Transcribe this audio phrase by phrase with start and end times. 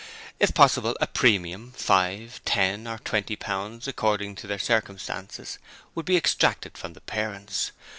[0.39, 5.59] If possible, a premium, five, ten, or twenty pounds according to their circumstances
[5.93, 7.71] would be extracted from the parents.